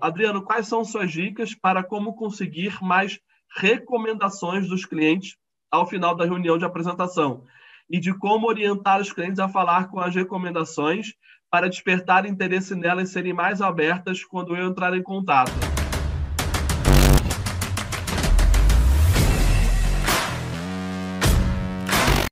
Adriano, 0.00 0.42
quais 0.42 0.66
são 0.66 0.84
suas 0.84 1.10
dicas 1.10 1.54
para 1.54 1.82
como 1.82 2.14
conseguir 2.14 2.82
mais 2.82 3.18
recomendações 3.56 4.68
dos 4.68 4.84
clientes 4.84 5.36
ao 5.70 5.86
final 5.86 6.14
da 6.14 6.24
reunião 6.24 6.58
de 6.58 6.64
apresentação? 6.64 7.44
E 7.88 8.00
de 8.00 8.12
como 8.12 8.48
orientar 8.48 9.00
os 9.00 9.12
clientes 9.12 9.38
a 9.38 9.48
falar 9.48 9.88
com 9.88 10.00
as 10.00 10.14
recomendações 10.14 11.14
para 11.50 11.68
despertar 11.68 12.26
interesse 12.26 12.74
nelas 12.74 13.10
e 13.10 13.12
serem 13.12 13.32
mais 13.32 13.62
abertas 13.62 14.24
quando 14.24 14.56
eu 14.56 14.66
entrar 14.66 14.94
em 14.96 15.02
contato. 15.02 15.52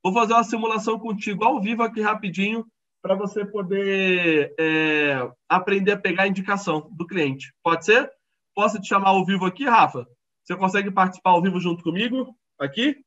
Vou 0.03 0.13
fazer 0.13 0.33
uma 0.33 0.43
simulação 0.43 0.99
contigo 0.99 1.43
ao 1.43 1.59
vivo 1.59 1.81
aqui 1.81 2.01
rapidinho 2.01 2.65
para 3.05 3.13
você 3.13 3.45
poder 3.45 4.55
é, 4.59 5.29
aprender 5.47 5.91
a 5.91 5.97
pegar 5.97 6.23
a 6.23 6.27
indicação 6.27 6.89
do 6.91 7.05
cliente. 7.05 7.53
Pode 7.61 7.85
ser? 7.85 8.09
Posso 8.55 8.81
te 8.81 8.87
chamar 8.87 9.09
ao 9.09 9.23
vivo 9.23 9.45
aqui, 9.45 9.63
Rafa? 9.63 10.07
Você 10.43 10.55
consegue 10.55 10.89
participar 10.89 11.29
ao 11.29 11.41
vivo 11.43 11.59
junto 11.59 11.83
comigo? 11.83 12.35
Aqui? 12.59 12.97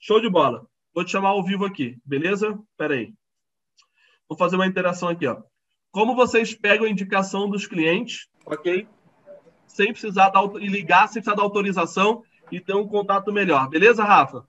Show 0.00 0.22
de 0.22 0.30
bola. 0.30 0.66
Vou 0.94 1.04
te 1.04 1.10
chamar 1.10 1.28
ao 1.30 1.44
vivo 1.44 1.66
aqui, 1.66 1.98
beleza? 2.02 2.58
Espera 2.70 2.94
aí. 2.94 3.12
Vou 4.26 4.38
fazer 4.38 4.56
uma 4.56 4.66
interação 4.66 5.10
aqui, 5.10 5.26
ó. 5.26 5.42
Como 5.90 6.16
vocês 6.16 6.54
pegam 6.54 6.86
a 6.86 6.90
indicação 6.90 7.46
dos 7.46 7.66
clientes, 7.66 8.28
ok? 8.46 8.88
Sem 9.66 9.92
precisar 9.92 10.30
dar, 10.30 10.44
e 10.62 10.66
ligar, 10.66 11.08
sem 11.08 11.20
precisar 11.20 11.36
da 11.36 11.42
autorização 11.42 12.22
e 12.50 12.58
ter 12.58 12.74
um 12.74 12.88
contato 12.88 13.30
melhor. 13.30 13.68
Beleza, 13.68 14.02
Rafa? 14.02 14.48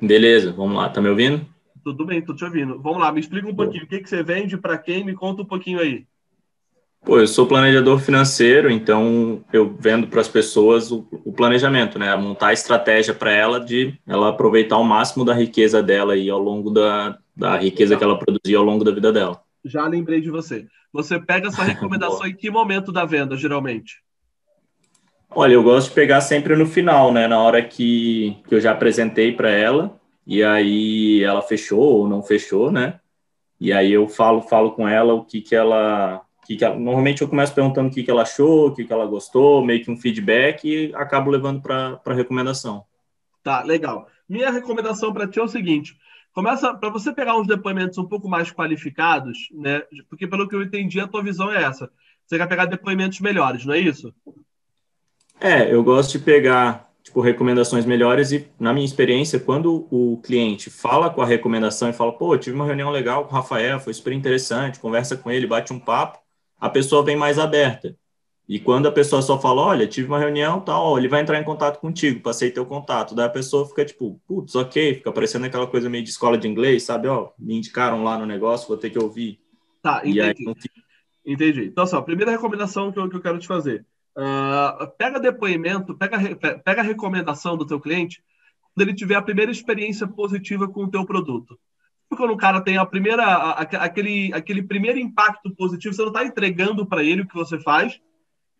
Beleza, 0.00 0.54
vamos 0.54 0.78
lá. 0.78 0.88
Tá 0.88 1.02
me 1.02 1.10
ouvindo? 1.10 1.51
Tudo 1.84 2.06
bem, 2.06 2.22
tô 2.22 2.34
te 2.34 2.44
ouvindo. 2.44 2.80
Vamos 2.80 3.00
lá, 3.00 3.12
me 3.12 3.20
explica 3.20 3.48
um 3.48 3.54
pouquinho. 3.54 3.84
O 3.84 3.86
que, 3.86 4.00
que 4.00 4.08
você 4.08 4.22
vende, 4.22 4.56
para 4.56 4.78
quem? 4.78 5.04
Me 5.04 5.14
conta 5.14 5.42
um 5.42 5.46
pouquinho 5.46 5.80
aí. 5.80 6.06
Pô, 7.04 7.18
eu 7.18 7.26
sou 7.26 7.46
planejador 7.46 7.98
financeiro, 7.98 8.70
então 8.70 9.44
eu 9.52 9.76
vendo 9.76 10.06
para 10.06 10.20
as 10.20 10.28
pessoas 10.28 10.92
o, 10.92 11.06
o, 11.24 11.32
planejamento, 11.32 11.98
né? 11.98 12.14
Montar 12.14 12.48
a 12.48 12.52
estratégia 12.52 13.12
para 13.12 13.32
ela 13.32 13.58
de 13.58 13.98
ela 14.06 14.28
aproveitar 14.28 14.78
o 14.78 14.84
máximo 14.84 15.24
da 15.24 15.34
riqueza 15.34 15.82
dela 15.82 16.12
aí 16.12 16.30
ao 16.30 16.38
longo 16.38 16.70
da, 16.70 17.18
da 17.36 17.56
riqueza 17.58 17.96
que 17.96 18.04
ela 18.04 18.16
produzia 18.16 18.56
ao 18.56 18.64
longo 18.64 18.84
da 18.84 18.92
vida 18.92 19.12
dela 19.12 19.42
já 19.64 19.86
lembrei 19.86 20.20
de 20.20 20.30
você. 20.30 20.66
Você 20.92 21.20
pega 21.20 21.48
essa 21.48 21.62
recomendação 21.64 22.26
em 22.26 22.34
que 22.34 22.50
momento 22.50 22.92
da 22.92 23.04
venda, 23.04 23.36
geralmente? 23.36 24.02
Olha, 25.30 25.54
eu 25.54 25.62
gosto 25.62 25.88
de 25.88 25.94
pegar 25.94 26.20
sempre 26.20 26.54
no 26.54 26.66
final, 26.66 27.12
né? 27.12 27.26
Na 27.26 27.38
hora 27.38 27.62
que, 27.62 28.36
que 28.46 28.54
eu 28.54 28.60
já 28.60 28.72
apresentei 28.72 29.32
para 29.32 29.50
ela, 29.50 29.98
e 30.26 30.42
aí 30.42 31.22
ela 31.22 31.42
fechou 31.42 31.80
ou 31.80 32.08
não 32.08 32.22
fechou, 32.22 32.70
né? 32.70 33.00
E 33.60 33.72
aí 33.72 33.92
eu 33.92 34.08
falo, 34.08 34.42
falo 34.42 34.72
com 34.72 34.88
ela 34.88 35.14
o 35.14 35.24
que, 35.24 35.40
que 35.40 35.54
ela. 35.54 36.22
Que 36.44 36.56
que 36.56 36.64
ela, 36.64 36.74
normalmente 36.74 37.22
eu 37.22 37.28
começo 37.28 37.54
perguntando 37.54 37.88
o 37.88 37.92
que, 37.92 38.02
que 38.02 38.10
ela 38.10 38.22
achou, 38.22 38.68
o 38.68 38.74
que, 38.74 38.84
que 38.84 38.92
ela 38.92 39.06
gostou, 39.06 39.64
meio 39.64 39.84
que 39.84 39.90
um 39.90 39.96
feedback 39.96 40.64
e 40.64 40.92
acabo 40.96 41.30
levando 41.30 41.62
para 41.62 42.00
a 42.04 42.12
recomendação. 42.12 42.84
Tá, 43.42 43.62
legal. 43.62 44.08
Minha 44.28 44.50
recomendação 44.50 45.12
para 45.12 45.28
ti 45.28 45.38
é 45.38 45.42
o 45.42 45.48
seguinte: 45.48 45.96
começa 46.32 46.74
para 46.74 46.90
você 46.90 47.12
pegar 47.12 47.36
uns 47.36 47.46
depoimentos 47.46 47.98
um 47.98 48.08
pouco 48.08 48.28
mais 48.28 48.50
qualificados, 48.50 49.38
né? 49.52 49.82
Porque 50.08 50.26
pelo 50.26 50.48
que 50.48 50.56
eu 50.56 50.62
entendi, 50.62 50.98
a 50.98 51.06
tua 51.06 51.22
visão 51.22 51.52
é 51.52 51.62
essa. 51.62 51.90
Você 52.26 52.38
quer 52.38 52.48
pegar 52.48 52.66
depoimentos 52.66 53.20
melhores, 53.20 53.64
não 53.64 53.74
é 53.74 53.78
isso? 53.78 54.12
É, 55.40 55.72
eu 55.72 55.82
gosto 55.82 56.18
de 56.18 56.24
pegar 56.24 56.91
tipo 57.12 57.20
recomendações 57.20 57.84
melhores 57.84 58.32
e 58.32 58.48
na 58.58 58.72
minha 58.72 58.86
experiência, 58.86 59.38
quando 59.38 59.86
o 59.90 60.18
cliente 60.22 60.70
fala 60.70 61.10
com 61.10 61.20
a 61.20 61.26
recomendação 61.26 61.90
e 61.90 61.92
fala, 61.92 62.10
pô, 62.10 62.36
tive 62.38 62.56
uma 62.56 62.64
reunião 62.64 62.90
legal 62.90 63.26
com 63.26 63.32
o 63.32 63.34
Rafael, 63.34 63.78
foi 63.78 63.92
super 63.92 64.14
interessante, 64.14 64.80
conversa 64.80 65.14
com 65.14 65.30
ele, 65.30 65.46
bate 65.46 65.74
um 65.74 65.78
papo, 65.78 66.18
a 66.58 66.70
pessoa 66.70 67.04
vem 67.04 67.14
mais 67.14 67.38
aberta. 67.38 67.94
E 68.48 68.58
quando 68.58 68.88
a 68.88 68.92
pessoa 68.92 69.20
só 69.20 69.38
fala, 69.38 69.60
olha, 69.60 69.86
tive 69.86 70.08
uma 70.08 70.18
reunião, 70.18 70.58
tal, 70.60 70.98
ele 70.98 71.06
vai 71.06 71.20
entrar 71.20 71.38
em 71.38 71.44
contato 71.44 71.78
contigo, 71.80 72.20
passei 72.20 72.50
teu 72.50 72.64
contato. 72.64 73.14
Daí 73.14 73.26
a 73.26 73.30
pessoa 73.30 73.68
fica 73.68 73.84
tipo, 73.84 74.18
putz, 74.26 74.54
ok, 74.54 74.94
fica 74.94 75.12
parecendo 75.12 75.46
aquela 75.46 75.66
coisa 75.66 75.90
meio 75.90 76.02
de 76.02 76.10
escola 76.10 76.38
de 76.38 76.48
inglês, 76.48 76.82
sabe? 76.82 77.08
Ó, 77.08 77.30
me 77.38 77.54
indicaram 77.54 78.02
lá 78.02 78.18
no 78.18 78.26
negócio, 78.26 78.68
vou 78.68 78.76
ter 78.76 78.90
que 78.90 78.98
ouvir. 78.98 79.38
Tá, 79.82 80.00
entendi. 80.02 80.20
Aí, 80.20 80.34
entendi. 81.26 81.64
Então, 81.66 81.86
só, 81.86 81.98
a 81.98 82.02
primeira 82.02 82.30
recomendação 82.30 82.90
que 82.90 82.98
eu, 82.98 83.08
que 83.08 83.16
eu 83.16 83.22
quero 83.22 83.38
te 83.38 83.46
fazer. 83.46 83.84
Uh, 84.16 84.86
pega 84.98 85.18
depoimento, 85.18 85.96
pega, 85.96 86.18
pega 86.36 86.80
a 86.82 86.84
recomendação 86.84 87.56
do 87.56 87.66
teu 87.66 87.80
cliente 87.80 88.22
quando 88.74 88.88
ele 88.88 88.96
tiver 88.96 89.14
a 89.14 89.22
primeira 89.22 89.50
experiência 89.50 90.06
positiva 90.06 90.68
com 90.68 90.84
o 90.84 90.90
teu 90.90 91.04
produto. 91.06 91.58
Quando 92.14 92.32
o 92.32 92.36
cara 92.36 92.60
tem 92.60 92.76
a 92.76 92.84
primeira, 92.84 93.24
a, 93.24 93.62
aquele, 93.62 94.30
aquele 94.34 94.62
primeiro 94.62 94.98
impacto 94.98 95.54
positivo, 95.54 95.94
você 95.94 96.02
não 96.02 96.08
está 96.08 96.24
entregando 96.24 96.84
para 96.84 97.02
ele 97.02 97.22
o 97.22 97.26
que 97.26 97.34
você 97.34 97.58
faz, 97.58 97.98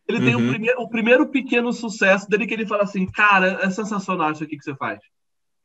ele 0.08 0.18
uhum. 0.18 0.24
tem 0.24 0.34
o 0.34 0.38
uhum. 0.38 0.48
primeiro, 0.48 0.80
o 0.80 0.88
primeiro 0.88 1.26
pequeno 1.26 1.72
sucesso 1.72 2.28
dele 2.28 2.46
que 2.46 2.54
ele 2.54 2.66
fala 2.66 2.84
assim, 2.84 3.06
cara, 3.06 3.58
é 3.62 3.70
sensacional 3.70 4.32
isso 4.32 4.42
aqui 4.42 4.56
que 4.56 4.64
você 4.64 4.74
faz. 4.74 5.00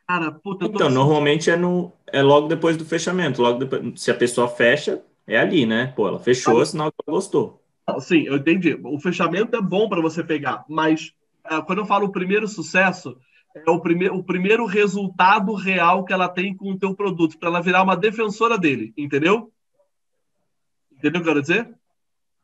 Cara, 0.08 0.32
puta, 0.32 0.66
Então, 0.66 0.88
assim. 0.88 0.96
normalmente 0.96 1.50
é, 1.50 1.56
no, 1.56 1.92
é 2.08 2.22
logo 2.22 2.48
depois 2.48 2.78
do 2.78 2.86
fechamento. 2.86 3.42
Logo 3.42 3.60
depois, 3.60 4.02
se 4.02 4.12
a 4.12 4.16
pessoa 4.16 4.48
fecha, 4.48 5.02
é 5.26 5.38
ali, 5.38 5.66
né? 5.66 5.94
Pô, 5.96 6.08
ela 6.08 6.20
fechou, 6.20 6.62
ah, 6.62 6.66
sinal 6.66 6.92
que 6.92 6.98
ela 7.06 7.16
gostou. 7.16 7.62
Sim, 8.00 8.24
eu 8.24 8.38
entendi. 8.38 8.80
O 8.84 9.00
fechamento 9.00 9.56
é 9.56 9.62
bom 9.62 9.88
para 9.90 10.02
você 10.02 10.24
pegar, 10.24 10.66
mas 10.70 11.14
é, 11.50 11.62
quando 11.62 11.80
eu 11.80 11.86
falo 11.86 12.08
o 12.08 12.12
primeiro 12.12 12.48
sucesso, 12.48 13.18
é 13.56 13.70
o, 13.70 13.80
prime 13.80 14.10
o 14.10 14.24
primeiro 14.24 14.66
resultado 14.66 15.54
real 15.54 16.04
que 16.04 16.14
ela 16.14 16.30
tem 16.30 16.56
com 16.56 16.72
o 16.72 16.78
teu 16.78 16.96
produto, 16.96 17.38
para 17.38 17.50
ela 17.50 17.62
virar 17.62 17.84
uma 17.84 17.96
defensora 17.96 18.58
dele, 18.58 18.94
entendeu? 18.98 19.52
Entendeu 20.92 21.22
o 21.22 21.24
que 21.24 21.30
eu 21.30 21.34
quero 21.34 21.42
dizer? 21.42 21.78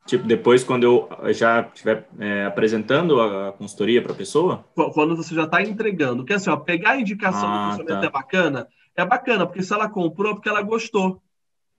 Tipo, 0.06 0.26
depois, 0.26 0.62
quando 0.62 0.84
eu 0.84 1.32
já 1.32 1.62
estiver 1.62 2.06
é, 2.18 2.44
apresentando 2.44 3.20
a 3.20 3.52
consultoria 3.52 4.02
para 4.02 4.12
a 4.12 4.16
pessoa? 4.16 4.64
Quando 4.92 5.16
você 5.16 5.34
já 5.34 5.44
está 5.44 5.62
entregando. 5.62 6.18
Porque 6.18 6.34
assim, 6.34 6.50
ó, 6.50 6.56
pegar 6.56 6.90
a 6.90 7.00
indicação 7.00 7.48
ah, 7.48 7.52
do 7.52 7.70
funcionamento 7.70 8.00
tá. 8.02 8.06
é 8.06 8.10
bacana, 8.10 8.68
é 8.94 9.04
bacana, 9.04 9.46
porque 9.46 9.62
se 9.62 9.72
ela 9.72 9.88
comprou, 9.88 10.32
é 10.32 10.34
porque 10.34 10.48
ela 10.48 10.60
gostou. 10.60 11.22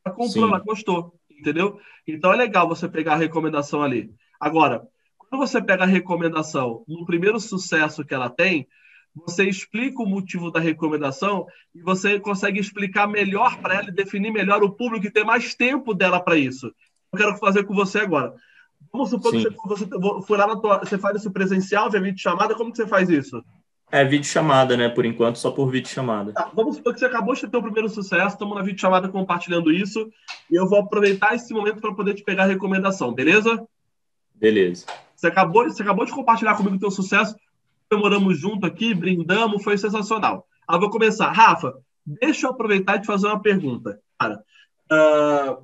Ela 0.03 0.15
comprou, 0.15 0.47
Sim. 0.47 0.49
ela 0.49 0.59
gostou, 0.59 1.13
entendeu? 1.37 1.79
Então 2.07 2.33
é 2.33 2.35
legal 2.35 2.67
você 2.67 2.87
pegar 2.87 3.13
a 3.13 3.17
recomendação 3.17 3.83
ali. 3.83 4.11
Agora, 4.39 4.87
quando 5.17 5.39
você 5.39 5.61
pega 5.61 5.83
a 5.83 5.87
recomendação 5.87 6.83
no 6.87 7.05
primeiro 7.05 7.39
sucesso 7.39 8.05
que 8.05 8.13
ela 8.13 8.29
tem, 8.29 8.67
você 9.15 9.45
explica 9.45 10.01
o 10.01 10.05
motivo 10.05 10.51
da 10.51 10.59
recomendação 10.59 11.47
e 11.73 11.81
você 11.81 12.19
consegue 12.19 12.59
explicar 12.59 13.07
melhor 13.07 13.57
para 13.59 13.75
ela 13.75 13.89
e 13.89 13.93
definir 13.93 14.31
melhor 14.31 14.61
o 14.61 14.71
público 14.71 15.05
e 15.07 15.11
ter 15.11 15.23
mais 15.23 15.55
tempo 15.55 15.93
dela 15.93 16.19
para 16.19 16.37
isso 16.37 16.73
eu 17.15 17.17
quero 17.17 17.37
fazer 17.37 17.63
com 17.63 17.73
você 17.73 17.99
agora. 17.99 18.33
Vamos 18.91 19.09
supor 19.09 19.31
Sim. 19.31 19.43
que 19.43 19.67
você, 19.67 19.85
você 19.85 20.27
for 20.27 20.37
lá 20.37 20.47
na 20.47 20.55
tua. 20.57 20.79
Você 20.79 20.97
faz 20.97 21.17
isso 21.17 21.31
presencial, 21.31 21.89
via 21.89 22.01
vídeo 22.01 22.19
chamada, 22.19 22.55
como 22.55 22.71
que 22.71 22.77
você 22.77 22.87
faz 22.87 23.09
isso? 23.09 23.43
É 23.91 24.03
vídeo 24.03 24.25
chamada, 24.25 24.75
né? 24.75 24.89
Por 24.89 25.05
enquanto, 25.05 25.37
só 25.37 25.51
por 25.51 25.69
vídeo 25.69 25.89
chamada. 25.89 26.33
Tá, 26.33 26.49
vamos 26.53 26.75
supor 26.77 26.93
que 26.93 26.99
você 26.99 27.05
acabou 27.05 27.33
de 27.33 27.47
ter 27.47 27.57
o 27.57 27.61
primeiro 27.61 27.87
sucesso, 27.87 28.35
estamos 28.35 28.55
na 28.55 28.63
vídeo 28.63 28.79
chamada 28.79 29.07
compartilhando 29.07 29.71
isso, 29.71 30.09
e 30.49 30.55
eu 30.55 30.67
vou 30.67 30.79
aproveitar 30.79 31.35
esse 31.35 31.53
momento 31.53 31.79
para 31.79 31.93
poder 31.93 32.13
te 32.13 32.23
pegar 32.23 32.43
a 32.43 32.47
recomendação, 32.47 33.13
beleza? 33.13 33.65
Beleza. 34.33 34.85
Você 35.15 35.27
acabou, 35.27 35.63
você 35.63 35.81
acabou 35.81 36.05
de 36.05 36.11
compartilhar 36.11 36.55
comigo 36.55 36.75
o 36.75 36.79
teu 36.79 36.91
sucesso, 36.91 37.35
comemoramos 37.89 38.37
junto 38.37 38.65
aqui, 38.65 38.93
brindamos, 38.93 39.63
foi 39.63 39.77
sensacional. 39.77 40.47
Eu 40.69 40.79
vou 40.79 40.89
começar. 40.89 41.31
Rafa, 41.31 41.73
deixa 42.05 42.47
eu 42.47 42.51
aproveitar 42.51 42.97
e 42.97 43.01
te 43.01 43.07
fazer 43.07 43.27
uma 43.27 43.41
pergunta. 43.41 43.99
Cara, 44.19 44.43
uh, 44.91 45.63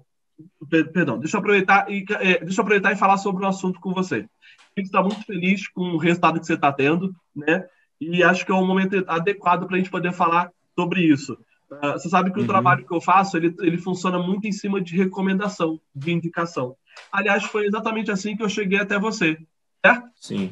Perdão, 0.70 1.20
deixa 1.20 1.38
eu 1.38 1.40
aproveitar 1.40 1.90
e, 1.90 2.06
é, 2.20 2.40
deixa 2.40 2.60
eu 2.60 2.64
aproveitar 2.64 2.92
e 2.92 2.98
falar 2.98 3.18
sobre 3.18 3.44
o 3.44 3.48
assunto 3.48 3.80
com 3.80 3.94
você. 3.94 4.28
A 4.76 4.80
gente 4.80 4.88
está 4.88 5.02
muito 5.02 5.24
feliz 5.26 5.68
com 5.68 5.82
o 5.82 5.98
resultado 5.98 6.40
que 6.40 6.46
você 6.46 6.54
está 6.54 6.72
tendo, 6.72 7.14
né? 7.36 7.68
E 8.02 8.24
acho 8.24 8.44
que 8.44 8.52
é 8.52 8.56
um 8.56 8.66
momento 8.66 9.04
adequado 9.08 9.68
para 9.68 9.76
a 9.76 9.78
gente 9.78 9.92
poder 9.92 10.12
falar 10.12 10.52
sobre 10.76 11.02
isso. 11.02 11.38
Uh, 11.72 11.94
você 11.94 12.10
sabe 12.10 12.32
que 12.32 12.40
uhum. 12.40 12.46
o 12.46 12.48
trabalho 12.48 12.86
que 12.86 12.94
eu 12.94 13.00
faço, 13.00 13.38
ele, 13.38 13.56
ele 13.60 13.78
funciona 13.78 14.18
muito 14.18 14.48
em 14.48 14.52
cima 14.52 14.82
de 14.82 14.98
recomendação, 14.98 15.80
de 15.96 16.12
indicação. 16.12 16.76
Aliás, 17.12 17.44
foi 17.44 17.68
exatamente 17.68 18.12
assim 18.12 18.36
que 18.36 18.42
eu 18.44 18.50
cheguei 18.50 18.80
até 18.80 19.00
você, 19.00 19.38
certo? 19.86 20.10
Sim, 20.16 20.52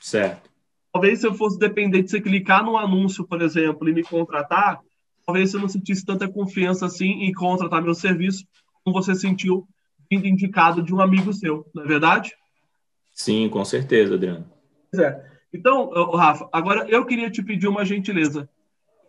certo. 0.00 0.50
Talvez 0.92 1.20
se 1.20 1.26
eu 1.26 1.34
fosse 1.34 1.58
depender 1.58 2.02
de 2.02 2.10
você 2.10 2.20
clicar 2.20 2.62
no 2.62 2.76
anúncio, 2.76 3.26
por 3.26 3.40
exemplo, 3.40 3.88
e 3.88 3.94
me 3.94 4.02
contratar, 4.04 4.78
talvez 5.26 5.54
eu 5.54 5.60
não 5.60 5.68
sentisse 5.68 6.04
tanta 6.04 6.28
confiança 6.28 6.84
assim 6.84 7.24
em 7.24 7.32
contratar 7.32 7.82
meu 7.82 7.94
serviço, 7.94 8.44
como 8.84 9.02
você 9.02 9.14
sentiu 9.14 9.66
vindo 10.10 10.26
indicado 10.26 10.82
de 10.82 10.94
um 10.94 11.00
amigo 11.00 11.32
seu, 11.32 11.66
não 11.74 11.84
é 11.84 11.86
verdade? 11.86 12.36
Sim, 13.14 13.48
com 13.48 13.64
certeza, 13.64 14.14
Adriano. 14.14 14.46
Pois 14.90 15.02
é. 15.02 15.31
Então, 15.52 15.90
Rafa, 16.12 16.48
agora 16.52 16.88
eu 16.88 17.04
queria 17.04 17.30
te 17.30 17.42
pedir 17.42 17.68
uma 17.68 17.84
gentileza. 17.84 18.48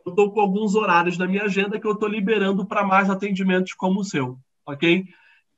Eu 0.05 0.09
estou 0.09 0.31
com 0.31 0.41
alguns 0.41 0.75
horários 0.75 1.17
na 1.17 1.25
minha 1.25 1.43
agenda 1.43 1.79
que 1.79 1.87
eu 1.87 1.93
estou 1.93 2.09
liberando 2.09 2.65
para 2.65 2.83
mais 2.83 3.09
atendimentos 3.09 3.73
como 3.73 4.01
o 4.01 4.03
seu, 4.03 4.37
ok? 4.65 5.05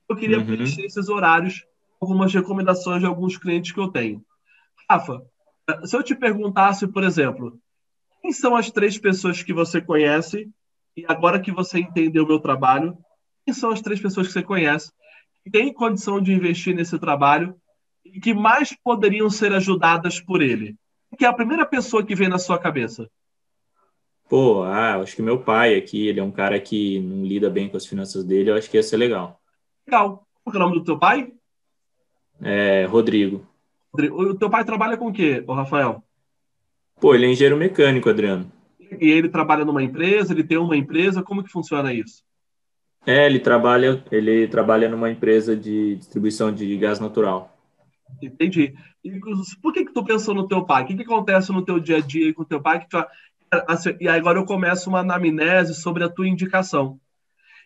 Eu 0.08 0.16
queria 0.16 0.38
uhum. 0.38 0.46
preencher 0.46 0.86
esses 0.86 1.10
horários 1.10 1.66
algumas 2.00 2.32
recomendações 2.32 3.00
de 3.00 3.08
alguns 3.08 3.38
clientes 3.38 3.72
que 3.72 3.80
eu 3.80 3.88
tenho. 3.88 4.24
Rafa, 4.88 5.24
se 5.84 5.98
eu 5.98 6.04
te 6.04 6.16
perguntasse, 6.16 6.88
por 6.88 7.04
exemplo, 7.04 7.60
quem 8.22 8.32
são 8.32 8.56
as 8.56 8.70
três 8.70 8.98
pessoas 8.98 9.42
que 9.42 9.54
você 9.54 9.82
conhece 9.82 10.50
e 10.96 11.04
agora 11.08 11.40
que 11.40 11.52
você 11.52 11.80
entendeu 11.80 12.24
o 12.24 12.28
meu 12.28 12.40
trabalho, 12.40 12.96
quem 13.44 13.54
são 13.54 13.72
as 13.72 13.82
três 13.82 14.00
pessoas 14.00 14.28
que 14.28 14.34
você 14.34 14.44
conhece 14.44 14.92
que 15.44 15.50
têm 15.50 15.74
condição 15.74 16.22
de 16.22 16.34
investir 16.34 16.76
nesse 16.76 16.98
trabalho 17.00 17.56
que 18.20 18.34
mais 18.34 18.76
poderiam 18.84 19.30
ser 19.30 19.54
ajudadas 19.54 20.20
por 20.20 20.42
ele? 20.42 20.76
Que 21.18 21.26
é 21.26 21.28
a 21.28 21.34
primeira 21.34 21.66
pessoa 21.66 22.04
que 22.06 22.16
vem 22.16 22.28
na 22.28 22.38
sua 22.38 22.60
cabeça? 22.60 23.10
Pô, 24.28 24.64
ah, 24.64 24.96
acho 24.96 25.16
que 25.16 25.22
meu 25.22 25.40
pai 25.40 25.76
aqui, 25.76 26.08
ele 26.08 26.20
é 26.20 26.24
um 26.24 26.32
cara 26.32 26.60
que 26.60 27.00
não 27.00 27.24
lida 27.24 27.50
bem 27.50 27.70
com 27.70 27.78
as 27.78 27.86
finanças 27.86 28.24
dele, 28.24 28.50
eu 28.50 28.56
acho 28.56 28.70
que 28.70 28.78
ia 28.78 28.84
ser 28.84 28.98
legal. 28.98 29.40
Legal. 29.88 30.26
Qual 30.44 30.54
é 30.54 30.58
o 30.58 30.60
nome 30.60 30.80
do 30.80 30.84
teu 30.84 30.98
pai? 30.98 31.32
É, 32.42 32.86
Rodrigo. 32.86 33.46
O 33.94 34.34
teu 34.34 34.50
pai 34.50 34.66
trabalha 34.66 34.98
com 34.98 35.08
o 35.08 35.14
quê, 35.14 35.44
Rafael? 35.48 36.04
Pô, 37.00 37.14
ele 37.14 37.26
é 37.26 37.30
engenheiro 37.30 37.58
mecânico, 37.58 38.10
Adriano. 38.10 38.52
E 39.00 39.10
ele 39.10 39.30
trabalha 39.30 39.64
numa 39.64 39.84
empresa, 39.84 40.34
ele 40.34 40.44
tem 40.44 40.58
uma 40.58 40.76
empresa, 40.76 41.24
como 41.24 41.44
que 41.44 41.50
funciona 41.50 41.94
isso? 41.94 42.24
É, 43.06 43.26
ele 43.26 43.40
trabalha, 43.40 44.04
ele 44.12 44.48
trabalha 44.48 44.90
numa 44.90 45.12
empresa 45.12 45.56
de 45.56 45.96
distribuição 45.96 46.52
de 46.52 46.76
gás 46.78 47.00
natural. 47.00 47.55
Entendi. 48.22 48.74
E 49.04 49.20
por 49.62 49.74
que 49.74 49.86
que 49.86 49.94
tu 49.94 50.04
pensou 50.04 50.34
no 50.34 50.48
teu 50.48 50.66
pai? 50.66 50.84
O 50.84 50.88
que 50.88 50.96
que 50.96 51.04
acontece 51.04 51.52
no 51.52 51.64
teu 51.64 51.80
dia 51.80 51.98
a 51.98 52.02
dia 52.02 52.34
com 52.34 52.44
o 52.44 52.46
teu 52.46 52.62
pai 52.62 52.80
que 52.80 52.90
tu, 52.90 53.04
assim, 53.68 53.96
e 54.00 54.08
agora 54.08 54.40
eu 54.40 54.46
começo 54.46 54.90
uma 54.90 55.00
anamnese 55.00 55.76
sobre 55.76 56.04
a 56.04 56.10
tua 56.10 56.28
indicação. 56.28 57.00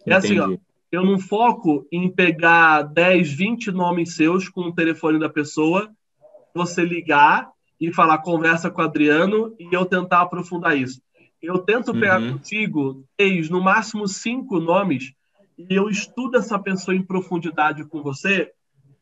É 0.05 0.15
Entendi. 0.15 0.39
assim, 0.39 0.53
ó, 0.53 0.57
eu 0.91 1.05
não 1.05 1.19
foco 1.19 1.85
em 1.91 2.09
pegar 2.09 2.83
10, 2.83 3.31
20 3.31 3.71
nomes 3.71 4.15
seus 4.15 4.49
com 4.49 4.61
o 4.61 4.73
telefone 4.73 5.19
da 5.19 5.29
pessoa, 5.29 5.89
você 6.53 6.83
ligar 6.83 7.49
e 7.79 7.93
falar 7.93 8.17
conversa 8.19 8.69
com 8.69 8.81
o 8.81 8.85
Adriano 8.85 9.55
e 9.59 9.73
eu 9.73 9.85
tentar 9.85 10.21
aprofundar 10.21 10.77
isso. 10.77 11.01
Eu 11.41 11.59
tento 11.59 11.93
pegar 11.93 12.19
uhum. 12.19 12.33
contigo 12.33 13.05
três, 13.15 13.49
no 13.49 13.61
máximo 13.61 14.07
cinco 14.07 14.59
nomes 14.59 15.13
e 15.57 15.75
eu 15.75 15.89
estudo 15.89 16.37
essa 16.37 16.59
pessoa 16.59 16.95
em 16.95 17.03
profundidade 17.03 17.85
com 17.85 18.01
você, 18.01 18.51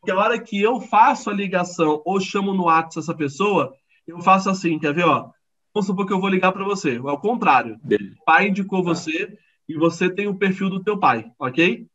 porque 0.07 0.11
a 0.11 0.23
hora 0.23 0.39
que 0.39 0.61
eu 0.61 0.79
faço 0.79 1.29
a 1.29 1.33
ligação 1.33 2.01
ou 2.05 2.17
chamo 2.17 2.53
no 2.53 2.63
WhatsApp 2.63 2.99
essa 2.99 3.13
pessoa, 3.13 3.73
eu 4.07 4.21
faço 4.21 4.49
assim, 4.49 4.79
quer 4.79 4.93
ver, 4.93 5.05
ó? 5.05 5.31
Vamos 5.73 5.85
supor 5.85 6.07
que 6.07 6.13
eu 6.13 6.21
vou 6.21 6.29
ligar 6.29 6.53
para 6.53 6.63
você. 6.63 6.95
É 6.95 7.01
o 7.01 7.17
contrário. 7.17 7.77
Beleza. 7.83 8.15
O 8.21 8.23
pai 8.23 8.47
indicou 8.47 8.81
tá. 8.81 8.89
você 8.89 9.37
e 9.67 9.75
você 9.75 10.09
tem 10.09 10.27
o 10.27 10.37
perfil 10.37 10.69
do 10.69 10.81
teu 10.81 10.97
pai, 10.97 11.29
ok? 11.37 11.85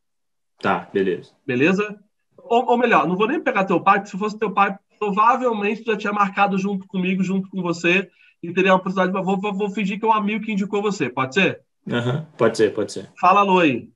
Tá, 0.61 0.87
beleza. 0.93 1.31
Beleza? 1.43 1.99
Ou, 2.37 2.69
ou, 2.69 2.77
melhor, 2.77 3.07
não 3.07 3.17
vou 3.17 3.27
nem 3.27 3.41
pegar 3.41 3.65
teu 3.65 3.81
pai, 3.81 3.95
porque 3.95 4.11
se 4.11 4.17
fosse 4.17 4.37
teu 4.37 4.51
pai, 4.51 4.77
provavelmente 4.99 5.83
já 5.83 5.97
tinha 5.97 6.13
marcado 6.13 6.55
junto 6.59 6.85
comigo, 6.85 7.23
junto 7.23 7.49
com 7.49 7.63
você, 7.63 8.07
e 8.43 8.53
teria 8.53 8.73
uma 8.73 8.79
possibilidade, 8.79 9.11
mas 9.11 9.25
vou, 9.25 9.41
vou, 9.41 9.55
vou 9.55 9.69
fingir 9.71 9.99
que 9.99 10.05
é 10.05 10.07
um 10.07 10.13
amigo 10.13 10.45
que 10.45 10.51
indicou 10.51 10.83
você. 10.83 11.09
Pode 11.09 11.33
ser? 11.33 11.61
Uhum, 11.87 12.23
pode 12.37 12.57
ser, 12.57 12.75
pode 12.75 12.91
ser. 12.91 13.11
Fala 13.19 13.39
alô 13.39 13.57
aí. 13.57 13.89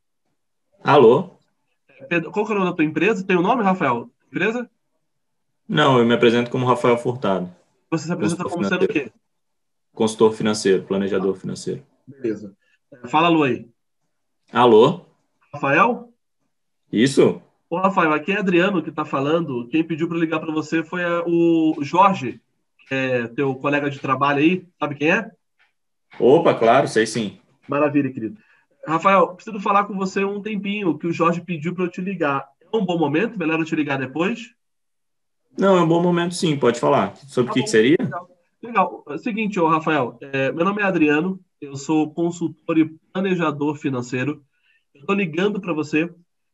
Alô? 0.83 1.36
Qual 2.31 2.45
é 2.47 2.51
o 2.51 2.53
nome 2.55 2.69
da 2.69 2.75
tua 2.75 2.85
empresa? 2.85 3.25
Tem 3.25 3.35
o 3.35 3.39
um 3.39 3.43
nome, 3.43 3.63
Rafael? 3.63 4.09
Empresa? 4.27 4.69
Não, 5.67 5.99
eu 5.99 6.05
me 6.05 6.13
apresento 6.13 6.49
como 6.49 6.65
Rafael 6.65 6.97
Furtado. 6.97 7.53
Você 7.89 8.05
se 8.05 8.11
apresenta 8.11 8.43
como 8.43 8.63
sendo 8.63 8.85
o 8.85 8.87
quê? 8.87 9.11
Consultor 9.93 10.33
financeiro, 10.33 10.83
planejador 10.83 11.35
ah, 11.35 11.39
financeiro. 11.39 11.83
Beleza. 12.05 12.55
Fala 13.07 13.27
alô 13.27 13.43
aí. 13.43 13.67
Alô? 14.51 15.05
Rafael? 15.53 16.13
Isso. 16.91 17.41
Ô, 17.69 17.77
Rafael, 17.77 18.13
aqui 18.13 18.31
é 18.31 18.39
Adriano 18.39 18.81
que 18.81 18.89
está 18.89 19.03
falando. 19.03 19.67
Quem 19.69 19.83
pediu 19.83 20.07
para 20.07 20.17
ligar 20.17 20.39
para 20.39 20.53
você 20.53 20.83
foi 20.83 21.01
é, 21.01 21.23
o 21.25 21.75
Jorge, 21.81 22.39
que 22.87 22.93
é 22.93 23.27
teu 23.27 23.55
colega 23.55 23.89
de 23.89 23.99
trabalho 23.99 24.39
aí. 24.39 24.65
Sabe 24.79 24.95
quem 24.95 25.11
é? 25.11 25.29
Opa, 26.19 26.53
claro, 26.53 26.87
sei 26.87 27.05
sim. 27.05 27.39
Maravilha, 27.67 28.11
querido. 28.11 28.37
Rafael, 28.85 29.35
preciso 29.35 29.59
falar 29.59 29.85
com 29.85 29.95
você 29.95 30.23
um 30.23 30.41
tempinho, 30.41 30.97
que 30.97 31.07
o 31.07 31.11
Jorge 31.11 31.41
pediu 31.41 31.73
para 31.73 31.85
eu 31.85 31.89
te 31.89 32.01
ligar. 32.01 32.47
É 32.61 32.75
um 32.75 32.85
bom 32.85 32.97
momento? 32.97 33.37
Melhor 33.37 33.59
eu 33.59 33.65
te 33.65 33.75
ligar 33.75 33.97
depois? 33.97 34.53
Não, 35.57 35.77
é 35.77 35.81
um 35.81 35.87
bom 35.87 36.01
momento 36.01 36.35
sim, 36.35 36.57
pode 36.57 36.79
falar. 36.79 37.15
Sobre 37.15 37.51
o 37.51 37.53
tá 37.53 37.53
que, 37.53 37.63
que, 37.63 37.69
seria? 37.69 37.97
Legal. 37.99 38.29
legal. 38.61 39.03
É 39.07 39.13
o 39.13 39.17
seguinte, 39.17 39.59
ô, 39.59 39.67
Rafael, 39.67 40.17
é, 40.21 40.51
meu 40.51 40.63
nome 40.63 40.81
é 40.81 40.85
Adriano, 40.85 41.39
eu 41.59 41.75
sou 41.75 42.13
consultor 42.13 42.77
e 42.77 42.85
planejador 43.11 43.75
financeiro. 43.75 44.43
Eu 44.93 45.01
estou 45.01 45.15
ligando 45.15 45.59
para 45.59 45.73
você 45.73 46.09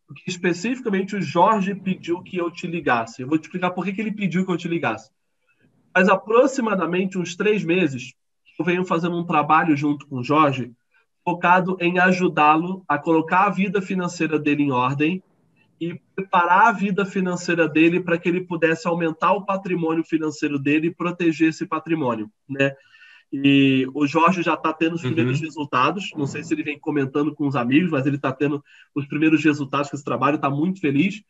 porque 0.08 0.24
especificamente 0.28 1.16
o 1.16 1.22
Jorge 1.22 1.74
pediu 1.74 2.22
que 2.22 2.38
eu 2.38 2.52
te 2.52 2.68
ligasse. 2.68 3.22
Eu 3.22 3.28
vou 3.28 3.38
te 3.38 3.44
explicar 3.44 3.72
por 3.72 3.86
que, 3.86 3.94
que 3.94 4.02
ele 4.02 4.12
pediu 4.12 4.46
que 4.46 4.52
eu 4.52 4.58
te 4.58 4.68
ligasse. 4.68 5.10
Mas 5.96 6.10
aproximadamente 6.10 7.18
uns 7.18 7.36
três 7.36 7.64
meses, 7.64 8.14
eu 8.60 8.66
venho 8.66 8.86
fazendo 8.86 9.18
um 9.18 9.26
trabalho 9.26 9.76
junto 9.76 10.08
com 10.08 10.18
o 10.18 10.24
Jorge, 10.24 10.72
focado 11.24 11.78
em 11.80 12.00
ajudá-lo 12.00 12.84
a 12.88 12.98
colocar 12.98 13.46
a 13.46 13.50
vida 13.50 13.82
financeira 13.82 14.38
dele 14.38 14.64
em 14.64 14.72
ordem 14.72 15.24
e 15.80 16.00
preparar 16.16 16.68
a 16.68 16.72
vida 16.72 17.06
financeira 17.06 17.68
dele 17.68 18.00
para 18.00 18.18
que 18.18 18.30
ele 18.30 18.42
pudesse 18.42 18.88
aumentar 18.88 19.34
o 19.34 19.46
patrimônio 19.46 20.04
financeiro 20.04 20.60
dele 20.60 20.88
e 20.88 20.94
proteger 20.94 21.50
esse 21.50 21.66
patrimônio, 21.66 22.30
né? 22.48 22.74
E 23.36 23.88
o 23.96 24.06
Jorge 24.06 24.44
já 24.44 24.54
está 24.54 24.72
tendo 24.72 24.94
os 24.94 25.02
primeiros 25.02 25.40
uhum. 25.40 25.46
resultados. 25.46 26.12
Não 26.16 26.28
sei 26.28 26.44
se 26.44 26.54
ele 26.54 26.62
vem 26.62 26.78
comentando 26.78 27.34
com 27.34 27.48
os 27.48 27.56
amigos, 27.56 27.90
mas 27.90 28.06
ele 28.06 28.18
está 28.18 28.32
tendo 28.32 28.64
os 28.94 29.08
primeiros 29.08 29.44
resultados 29.44 29.90
com 29.90 29.96
esse 29.96 30.06
trabalho, 30.06 30.36
está 30.36 30.52
muito 30.52 30.80
feliz. 30.80 31.24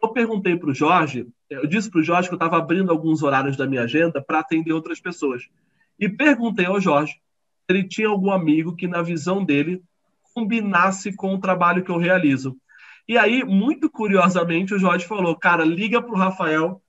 Eu 0.00 0.10
perguntei 0.10 0.56
para 0.56 0.70
o 0.70 0.74
Jorge, 0.74 1.26
eu 1.50 1.66
disse 1.66 1.90
para 1.90 2.00
o 2.00 2.04
Jorge 2.04 2.28
que 2.28 2.34
eu 2.34 2.36
estava 2.36 2.56
abrindo 2.56 2.92
alguns 2.92 3.24
horários 3.24 3.56
da 3.56 3.66
minha 3.66 3.82
agenda 3.82 4.22
para 4.22 4.38
atender 4.38 4.72
outras 4.72 5.00
pessoas. 5.00 5.48
E 5.98 6.08
perguntei 6.08 6.66
ao 6.66 6.80
Jorge 6.80 7.20
ele 7.70 7.86
tinha 7.86 8.08
algum 8.08 8.30
amigo 8.30 8.74
que, 8.74 8.86
na 8.86 9.02
visão 9.02 9.44
dele, 9.44 9.82
combinasse 10.34 11.14
com 11.14 11.34
o 11.34 11.40
trabalho 11.40 11.82
que 11.82 11.90
eu 11.90 11.98
realizo. 11.98 12.56
E 13.08 13.18
aí, 13.18 13.44
muito 13.44 13.90
curiosamente, 13.90 14.74
o 14.74 14.78
Jorge 14.78 15.06
falou: 15.06 15.34
Cara, 15.36 15.64
liga 15.64 16.00
para 16.00 16.12
o 16.12 16.18
Rafael. 16.18 16.80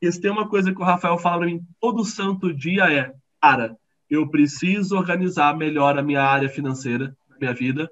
E 0.00 0.10
se 0.10 0.20
tem 0.20 0.30
uma 0.30 0.48
coisa 0.48 0.72
que 0.72 0.80
o 0.80 0.84
Rafael 0.84 1.18
fala 1.18 1.46
mim 1.46 1.60
todo 1.80 2.04
santo 2.04 2.52
dia 2.52 2.92
é: 2.92 3.12
Cara, 3.40 3.76
eu 4.10 4.28
preciso 4.28 4.96
organizar 4.96 5.56
melhor 5.56 5.98
a 5.98 6.02
minha 6.02 6.22
área 6.22 6.48
financeira 6.48 7.16
minha 7.38 7.54
vida. 7.54 7.90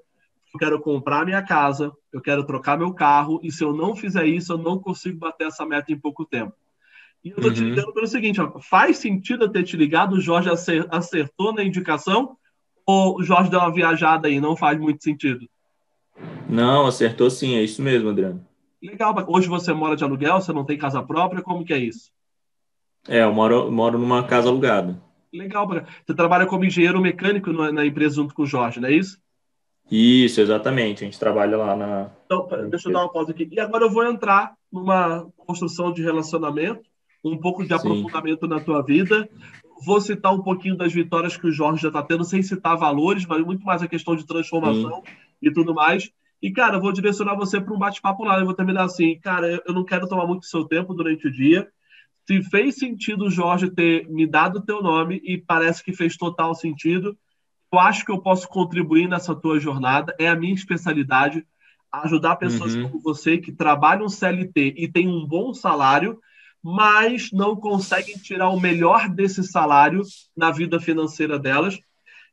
Eu 0.53 0.59
quero 0.59 0.79
comprar 0.79 1.25
minha 1.25 1.41
casa, 1.41 1.91
eu 2.11 2.21
quero 2.21 2.45
trocar 2.45 2.77
meu 2.77 2.93
carro, 2.93 3.39
e 3.43 3.51
se 3.51 3.63
eu 3.63 3.73
não 3.73 3.95
fizer 3.95 4.25
isso, 4.25 4.53
eu 4.53 4.57
não 4.57 4.79
consigo 4.79 5.19
bater 5.19 5.47
essa 5.47 5.65
meta 5.65 5.91
em 5.91 5.99
pouco 5.99 6.25
tempo. 6.25 6.53
E 7.23 7.29
eu 7.29 7.35
tô 7.35 7.47
uhum. 7.47 7.53
te 7.53 7.63
ligando 7.63 7.93
pelo 7.93 8.07
seguinte: 8.07 8.39
ó, 8.41 8.59
faz 8.59 8.97
sentido 8.97 9.45
eu 9.45 9.49
ter 9.49 9.63
te 9.63 9.75
ligado? 9.75 10.13
O 10.13 10.21
Jorge 10.21 10.49
acertou 10.89 11.53
na 11.53 11.63
indicação? 11.63 12.36
Ou 12.87 13.17
o 13.17 13.23
Jorge 13.23 13.49
deu 13.49 13.59
uma 13.59 13.71
viajada 13.71 14.29
aí? 14.29 14.39
Não 14.39 14.55
faz 14.55 14.79
muito 14.79 15.03
sentido? 15.03 15.45
Não, 16.49 16.87
acertou 16.87 17.29
sim, 17.29 17.55
é 17.55 17.61
isso 17.61 17.81
mesmo, 17.81 18.09
Adriano. 18.09 18.43
Legal. 18.81 19.13
Hoje 19.27 19.49
você 19.49 19.73
mora 19.73 19.95
de 19.95 20.03
aluguel, 20.03 20.39
você 20.39 20.53
não 20.53 20.63
tem 20.63 20.77
casa 20.77 21.03
própria, 21.03 21.41
como 21.41 21.65
que 21.65 21.73
é 21.73 21.77
isso? 21.77 22.09
É, 23.07 23.23
eu 23.23 23.33
moro, 23.33 23.69
moro 23.69 23.97
numa 23.97 24.23
casa 24.23 24.47
alugada. 24.47 24.99
Legal, 25.33 25.67
você 25.67 26.13
trabalha 26.15 26.45
como 26.45 26.63
engenheiro 26.63 27.01
mecânico 27.01 27.51
na 27.51 27.85
empresa 27.85 28.15
junto 28.15 28.33
com 28.33 28.43
o 28.43 28.47
Jorge, 28.47 28.79
não 28.79 28.87
é 28.87 28.93
isso? 28.93 29.19
Isso, 29.89 30.41
exatamente. 30.41 31.03
A 31.03 31.05
gente 31.05 31.19
trabalha 31.19 31.57
lá 31.57 31.75
na. 31.75 32.09
Então, 32.25 32.47
deixa 32.69 32.89
eu 32.89 32.93
dar 32.93 33.01
uma 33.01 33.11
pausa 33.11 33.31
aqui. 33.31 33.47
E 33.51 33.59
agora 33.59 33.85
eu 33.85 33.89
vou 33.89 34.05
entrar 34.05 34.53
numa 34.71 35.27
construção 35.37 35.93
de 35.93 36.01
relacionamento, 36.01 36.81
um 37.23 37.37
pouco 37.37 37.65
de 37.65 37.73
aprofundamento 37.73 38.45
Sim. 38.45 38.49
na 38.49 38.59
tua 38.59 38.81
vida. 38.81 39.29
Vou 39.85 40.01
citar 40.01 40.33
um 40.33 40.41
pouquinho 40.41 40.75
das 40.75 40.93
vitórias 40.93 41.37
que 41.37 41.47
o 41.47 41.51
Jorge 41.51 41.81
já 41.81 41.89
está 41.89 42.01
tendo, 42.01 42.23
sem 42.23 42.41
citar 42.41 42.77
valores, 42.77 43.25
mas 43.25 43.45
muito 43.45 43.65
mais 43.65 43.81
a 43.81 43.87
questão 43.87 44.15
de 44.15 44.25
transformação 44.25 45.03
Sim. 45.05 45.13
e 45.41 45.51
tudo 45.51 45.73
mais. 45.73 46.11
E, 46.41 46.51
cara, 46.51 46.77
eu 46.77 46.81
vou 46.81 46.91
direcionar 46.91 47.35
você 47.35 47.59
para 47.59 47.73
um 47.73 47.79
bate-papo 47.79 48.23
lá. 48.23 48.39
Eu 48.39 48.45
vou 48.45 48.53
terminar 48.53 48.83
assim, 48.85 49.19
cara, 49.19 49.61
eu 49.65 49.73
não 49.73 49.83
quero 49.83 50.07
tomar 50.07 50.27
muito 50.27 50.45
seu 50.45 50.65
tempo 50.65 50.93
durante 50.93 51.27
o 51.27 51.31
dia 51.31 51.67
se 52.27 52.43
fez 52.43 52.75
sentido 52.75 53.25
o 53.25 53.31
Jorge 53.31 53.69
ter 53.69 54.07
me 54.09 54.27
dado 54.27 54.57
o 54.57 54.61
teu 54.61 54.83
nome 54.83 55.21
e 55.23 55.37
parece 55.37 55.81
que 55.81 55.93
fez 55.93 56.17
total 56.17 56.53
sentido, 56.53 57.17
eu 57.71 57.79
acho 57.79 58.03
que 58.03 58.11
eu 58.11 58.19
posso 58.19 58.49
contribuir 58.49 59.07
nessa 59.07 59.33
tua 59.33 59.59
jornada. 59.59 60.13
É 60.19 60.27
a 60.27 60.35
minha 60.35 60.53
especialidade 60.53 61.45
ajudar 61.89 62.35
pessoas 62.35 62.75
uhum. 62.75 62.89
como 62.89 63.01
você 63.01 63.37
que 63.37 63.51
trabalham 63.51 64.09
CLT 64.09 64.75
e 64.77 64.89
têm 64.89 65.07
um 65.07 65.25
bom 65.25 65.53
salário, 65.53 66.19
mas 66.69 67.31
não 67.31 67.55
conseguem 67.55 68.17
tirar 68.17 68.49
o 68.49 68.59
melhor 68.59 69.07
desse 69.07 69.41
salário 69.41 70.01
na 70.35 70.51
vida 70.51 70.81
financeira 70.81 71.39
delas. 71.39 71.79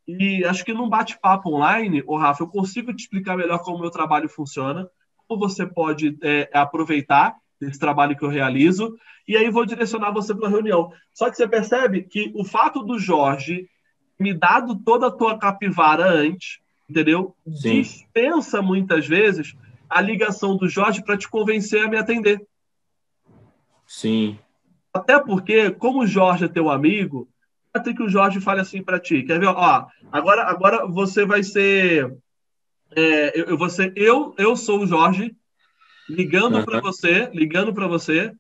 E 0.09 0.45
acho 0.45 0.65
que 0.65 0.75
num 0.75 0.89
bate-papo 0.89 1.51
online, 1.51 2.03
o 2.05 2.17
Rafa, 2.17 2.43
eu 2.43 2.49
consigo 2.49 2.93
te 2.93 3.05
explicar 3.05 3.37
melhor 3.37 3.61
como 3.61 3.77
o 3.77 3.81
meu 3.81 3.91
trabalho 3.91 4.29
funciona, 4.29 4.91
como 5.29 5.39
você 5.39 5.65
pode 5.65 6.19
é, 6.21 6.51
aproveitar 6.53 7.37
desse 7.61 7.79
trabalho 7.79 8.17
que 8.17 8.25
eu 8.25 8.29
realizo, 8.29 8.99
e 9.29 9.37
aí 9.37 9.49
vou 9.49 9.65
direcionar 9.65 10.11
você 10.11 10.35
para 10.35 10.49
a 10.49 10.51
reunião. 10.51 10.91
Só 11.13 11.31
que 11.31 11.37
você 11.37 11.47
percebe 11.47 12.03
que 12.03 12.33
o 12.35 12.45
fato 12.45 12.83
do 12.83 12.99
Jorge 12.99 13.69
me 14.19 14.35
dado 14.35 14.75
toda 14.75 15.07
a 15.07 15.13
tua 15.13 15.39
capivara 15.39 16.07
antes, 16.11 16.59
entendeu? 16.91 17.37
Sim. 17.47 17.83
Dispensa 17.83 18.61
muitas 18.61 19.07
vezes 19.07 19.55
a 19.89 20.01
ligação 20.01 20.57
do 20.57 20.69
Jorge 20.69 21.05
para 21.05 21.17
te 21.17 21.29
convencer 21.29 21.85
a 21.85 21.89
me 21.89 21.97
atender. 21.97 22.45
Sim. 23.95 24.37
Até 24.93 25.21
porque, 25.21 25.71
como 25.71 26.01
o 26.01 26.07
Jorge 26.07 26.47
é 26.47 26.49
teu 26.49 26.69
amigo, 26.69 27.29
até 27.73 27.95
que 27.95 28.03
o 28.03 28.09
Jorge 28.09 28.41
fale 28.41 28.61
assim 28.61 28.83
para 28.83 28.99
ti. 28.99 29.23
Quer 29.23 29.39
ver? 29.39 29.47
Ó, 29.47 29.87
agora, 30.11 30.43
agora 30.43 30.85
você 30.85 31.25
vai 31.25 31.45
ser. 31.45 32.13
É, 32.91 33.41
eu, 33.41 33.57
eu, 33.57 33.69
ser 33.71 33.93
eu, 33.95 34.35
eu 34.37 34.57
sou 34.57 34.81
o 34.81 34.87
Jorge, 34.87 35.37
ligando 36.09 36.57
uhum. 36.57 36.65
para 36.65 36.81
você, 36.81 37.31
ligando 37.33 37.73
para 37.73 37.87
você, 37.87 38.33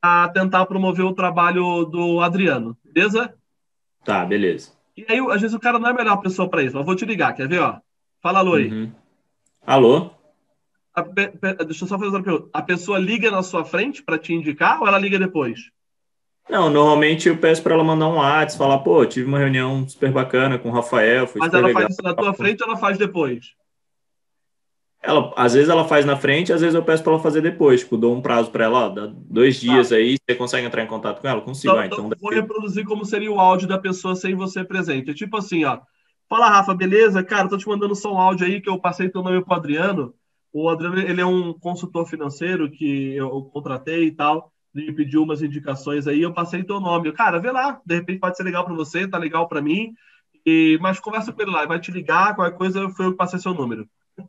a 0.00 0.28
tentar 0.28 0.64
promover 0.64 1.04
o 1.04 1.14
trabalho 1.14 1.84
do 1.84 2.20
Adriano, 2.20 2.76
beleza? 2.82 3.34
Tá, 4.02 4.24
beleza. 4.24 4.72
E 4.96 5.04
aí, 5.08 5.18
às 5.30 5.42
vezes, 5.42 5.54
o 5.54 5.60
cara 5.60 5.78
não 5.78 5.88
é 5.88 5.90
a 5.90 5.94
melhor 5.94 6.16
pessoa 6.22 6.48
para 6.48 6.62
isso, 6.62 6.74
mas 6.74 6.86
vou 6.86 6.96
te 6.96 7.04
ligar, 7.04 7.34
quer 7.34 7.48
ver? 7.48 7.60
Ó? 7.60 7.78
Fala 8.22 8.38
alô 8.38 8.54
aí. 8.54 8.70
Uhum. 8.70 8.92
Alô? 9.66 10.10
A, 10.94 11.02
deixa 11.64 11.84
eu 11.84 11.88
só 11.88 11.98
fazer 11.98 12.10
uma 12.10 12.22
pergunta. 12.22 12.48
A 12.52 12.62
pessoa 12.62 12.98
liga 12.98 13.30
na 13.30 13.42
sua 13.42 13.64
frente 13.64 14.02
para 14.02 14.18
te 14.18 14.32
indicar 14.32 14.80
ou 14.80 14.86
ela 14.86 14.98
liga 14.98 15.18
depois? 15.18 15.70
Não, 16.50 16.68
normalmente 16.68 17.28
eu 17.28 17.36
peço 17.38 17.62
para 17.62 17.74
ela 17.74 17.84
mandar 17.84 18.08
um 18.08 18.16
WhatsApp, 18.16 18.58
falar, 18.58 18.78
pô, 18.80 19.06
tive 19.06 19.26
uma 19.26 19.38
reunião 19.38 19.88
super 19.88 20.10
bacana 20.10 20.58
com 20.58 20.68
o 20.68 20.72
Rafael, 20.72 21.26
foi 21.26 21.40
Mas 21.40 21.52
ela 21.52 21.68
legal. 21.68 21.82
faz 21.82 21.94
isso 21.94 22.02
na 22.02 22.14
tua 22.14 22.34
frente 22.34 22.62
ou 22.62 22.68
ela 22.68 22.76
faz 22.76 22.98
depois? 22.98 23.54
Ela, 25.00 25.32
às 25.36 25.54
vezes 25.54 25.68
ela 25.68 25.84
faz 25.84 26.04
na 26.04 26.16
frente, 26.16 26.52
às 26.52 26.60
vezes 26.60 26.74
eu 26.74 26.82
peço 26.84 27.02
para 27.02 27.12
ela 27.12 27.22
fazer 27.22 27.40
depois. 27.40 27.80
Tipo, 27.80 27.96
dou 27.96 28.14
um 28.14 28.20
prazo 28.20 28.50
para 28.50 28.64
ela, 28.64 28.86
ó, 28.86 28.88
dá 28.88 29.06
dois 29.12 29.56
tá. 29.56 29.60
dias 29.62 29.92
aí, 29.92 30.16
você 30.16 30.36
consegue 30.36 30.66
entrar 30.66 30.82
em 30.82 30.86
contato 30.86 31.20
com 31.20 31.28
ela? 31.28 31.40
Consigo. 31.40 31.72
Então, 31.72 31.82
ah, 31.82 31.86
então, 31.86 32.06
então 32.06 32.18
vou 32.20 32.30
reproduzir 32.30 32.84
como 32.84 33.04
seria 33.04 33.32
o 33.32 33.40
áudio 33.40 33.66
da 33.66 33.78
pessoa 33.78 34.14
sem 34.14 34.34
você 34.34 34.62
presente. 34.62 35.10
É 35.10 35.14
tipo 35.14 35.36
assim, 35.36 35.64
ó. 35.64 35.80
Fala, 36.28 36.48
Rafa, 36.48 36.72
beleza? 36.74 37.22
Cara, 37.22 37.48
tô 37.48 37.58
te 37.58 37.66
mandando 37.66 37.94
só 37.96 38.14
um 38.14 38.18
áudio 38.18 38.46
aí 38.46 38.60
que 38.60 38.70
eu 38.70 38.78
passei 38.78 39.08
teu 39.08 39.22
nome 39.22 39.44
pro 39.44 39.54
Adriano. 39.54 40.14
O 40.52 40.68
Adriano, 40.68 40.98
ele 40.98 41.20
é 41.20 41.26
um 41.26 41.52
consultor 41.52 42.06
financeiro 42.06 42.70
que 42.70 43.14
eu 43.16 43.42
contratei 43.44 44.04
e 44.04 44.12
tal. 44.12 44.52
Ele 44.74 44.92
pediu 44.92 45.22
umas 45.22 45.42
indicações 45.42 46.06
aí, 46.06 46.22
eu 46.22 46.32
passei 46.32 46.62
teu 46.62 46.80
nome. 46.80 47.12
Cara, 47.12 47.38
vê 47.38 47.50
lá, 47.50 47.80
de 47.84 47.94
repente 47.94 48.20
pode 48.20 48.36
ser 48.36 48.42
legal 48.42 48.64
para 48.64 48.74
você, 48.74 49.06
tá 49.08 49.18
legal 49.18 49.48
para 49.48 49.62
mim. 49.62 49.94
E, 50.44 50.78
mas 50.80 50.98
conversa 50.98 51.32
com 51.32 51.40
ele 51.40 51.50
lá, 51.50 51.60
ele 51.60 51.68
vai 51.68 51.80
te 51.80 51.90
ligar, 51.90 52.34
qualquer 52.34 52.56
coisa 52.56 52.88
foi 52.90 53.06
eu 53.06 53.12
que 53.12 53.16
passei 53.16 53.38
seu 53.38 53.54
número 53.54 53.88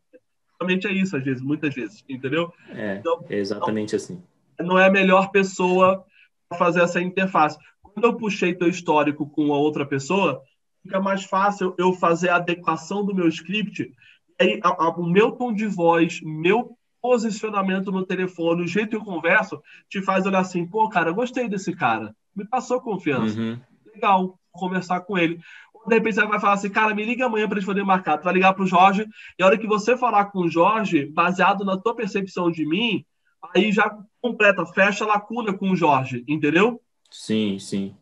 exatamente 0.63 0.87
é 0.87 0.91
isso, 0.91 1.17
às 1.17 1.23
vezes, 1.23 1.41
muitas 1.41 1.73
vezes, 1.73 2.03
entendeu? 2.07 2.53
É, 2.69 2.95
então, 2.95 3.25
é 3.29 3.37
exatamente 3.37 3.95
assim. 3.95 4.21
Não 4.59 4.77
é 4.77 4.87
a 4.87 4.91
melhor 4.91 5.29
pessoa 5.31 6.05
para 6.47 6.57
fazer 6.57 6.81
essa 6.81 7.01
interface. 7.01 7.57
Quando 7.81 8.05
eu 8.05 8.15
puxei 8.15 8.53
teu 8.53 8.67
histórico 8.67 9.29
com 9.29 9.53
a 9.53 9.57
outra 9.57 9.85
pessoa, 9.85 10.41
fica 10.81 10.99
mais 10.99 11.23
fácil 11.23 11.75
eu 11.77 11.93
fazer 11.93 12.29
a 12.29 12.37
adequação 12.37 13.05
do 13.05 13.13
meu 13.13 13.27
script. 13.27 13.91
Aí, 14.39 14.59
a, 14.63 14.69
a, 14.69 14.89
o 14.89 15.05
meu 15.05 15.31
tom 15.31 15.53
de 15.53 15.67
voz, 15.67 16.19
meu 16.23 16.77
posicionamento 17.01 17.91
no 17.91 18.05
telefone, 18.05 18.63
o 18.63 18.67
jeito 18.67 18.91
que 18.91 18.95
eu 18.95 19.03
converso, 19.03 19.61
te 19.89 20.01
faz 20.01 20.25
olhar 20.25 20.39
assim, 20.39 20.65
pô, 20.65 20.87
cara, 20.89 21.11
gostei 21.11 21.49
desse 21.49 21.75
cara, 21.75 22.15
me 22.35 22.45
passou 22.47 22.79
confiança. 22.79 23.39
Uhum. 23.39 23.59
Legal, 23.93 24.39
conversar 24.51 25.01
com 25.01 25.17
ele 25.17 25.39
de 25.85 25.95
repente 25.95 26.15
você 26.15 26.25
vai 26.25 26.39
falar 26.39 26.53
assim, 26.53 26.69
cara, 26.69 26.95
me 26.95 27.03
liga 27.03 27.25
amanhã 27.25 27.47
para 27.47 27.59
gente 27.59 27.67
poder 27.67 27.83
marcar. 27.83 28.17
Tu 28.17 28.23
vai 28.23 28.33
ligar 28.33 28.53
para 28.53 28.63
o 28.63 28.67
Jorge, 28.67 29.07
e 29.37 29.43
a 29.43 29.45
hora 29.45 29.57
que 29.57 29.67
você 29.67 29.97
falar 29.97 30.25
com 30.25 30.39
o 30.39 30.49
Jorge, 30.49 31.05
baseado 31.05 31.65
na 31.65 31.77
tua 31.77 31.95
percepção 31.95 32.49
de 32.49 32.65
mim, 32.65 33.05
aí 33.53 33.71
já 33.71 33.97
completa, 34.21 34.65
fecha 34.65 35.03
a 35.03 35.07
lacuna 35.07 35.53
com 35.53 35.71
o 35.71 35.75
Jorge, 35.75 36.23
entendeu? 36.27 36.81
Sim, 37.09 37.59
sim. 37.59 37.95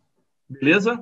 Beleza? 0.48 1.02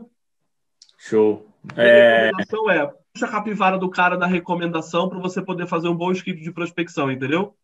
Show. 0.98 1.48
É... 1.75 2.29
A 2.29 2.38
recomendação 2.38 2.69
é, 2.69 2.93
a 3.23 3.27
capivara 3.27 3.77
do 3.77 3.89
cara 3.89 4.17
da 4.17 4.25
recomendação 4.25 5.09
para 5.09 5.19
você 5.19 5.41
poder 5.41 5.67
fazer 5.67 5.88
um 5.88 5.95
bom 5.95 6.11
script 6.11 6.43
de 6.43 6.51
prospecção, 6.51 7.11
entendeu? 7.11 7.55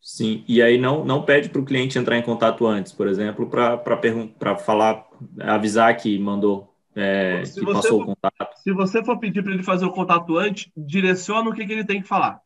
Sim, 0.00 0.44
e 0.48 0.62
aí 0.62 0.78
não, 0.78 1.04
não 1.04 1.22
pede 1.22 1.50
para 1.50 1.60
o 1.60 1.64
cliente 1.64 1.98
entrar 1.98 2.16
em 2.16 2.22
contato 2.22 2.66
antes, 2.66 2.90
por 2.90 3.06
exemplo, 3.06 3.48
para 3.48 4.56
falar, 4.56 5.06
avisar 5.38 5.94
que 5.96 6.18
mandou 6.18 6.74
é, 6.96 7.42
que 7.42 7.64
passou 7.64 7.98
for, 7.98 8.02
o 8.02 8.06
contato. 8.06 8.56
Se 8.56 8.72
você 8.72 9.04
for 9.04 9.18
pedir 9.18 9.42
para 9.42 9.52
ele 9.52 9.62
fazer 9.62 9.84
o 9.84 9.92
contato 9.92 10.36
antes, 10.38 10.70
direciona 10.76 11.50
o 11.50 11.52
que, 11.52 11.66
que 11.66 11.72
ele 11.72 11.84
tem 11.84 12.00
que 12.00 12.08
falar. 12.08 12.40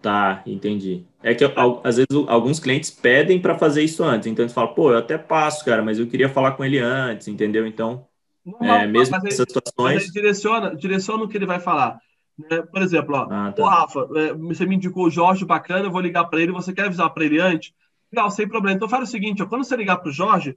Tá, 0.00 0.42
entendi. 0.46 1.04
É 1.22 1.34
que 1.34 1.44
às 1.82 1.96
vezes 1.96 2.10
alguns 2.28 2.60
clientes 2.60 2.90
pedem 2.90 3.40
para 3.40 3.58
fazer 3.58 3.82
isso 3.82 4.04
antes, 4.04 4.26
então 4.26 4.44
eles 4.44 4.52
falam, 4.52 4.74
pô, 4.74 4.92
eu 4.92 4.98
até 4.98 5.16
passo, 5.16 5.64
cara, 5.64 5.82
mas 5.82 5.98
eu 5.98 6.06
queria 6.06 6.28
falar 6.28 6.52
com 6.52 6.64
ele 6.64 6.78
antes, 6.78 7.26
entendeu? 7.26 7.66
Então, 7.66 8.06
não, 8.44 8.74
é, 8.74 8.86
mesmo 8.86 9.18
nessas 9.20 9.48
situações. 9.48 10.12
direciona, 10.12 10.74
direciona 10.74 11.24
o 11.24 11.28
que 11.28 11.36
ele 11.36 11.46
vai 11.46 11.60
falar. 11.60 11.98
Né? 12.38 12.62
Por 12.62 12.82
exemplo, 12.82 13.16
ó, 13.16 13.28
ah, 13.30 13.52
tá. 13.52 13.68
Rafa, 13.68 14.08
é, 14.16 14.34
você 14.34 14.66
me 14.66 14.76
indicou 14.76 15.06
o 15.06 15.10
Jorge 15.10 15.44
bacana, 15.44 15.86
eu 15.86 15.90
vou 15.90 16.00
ligar 16.00 16.24
para 16.24 16.40
ele, 16.40 16.52
você 16.52 16.72
quer 16.72 16.86
avisar 16.86 17.10
para 17.10 17.24
ele 17.24 17.40
antes? 17.40 17.72
Legal, 18.12 18.30
sem 18.30 18.46
problema. 18.46 18.76
Então 18.76 18.88
faz 18.88 19.08
o 19.08 19.10
seguinte, 19.10 19.42
ó, 19.42 19.46
quando 19.46 19.64
você 19.64 19.76
ligar 19.76 19.96
para 19.96 20.10
o 20.10 20.12
Jorge, 20.12 20.56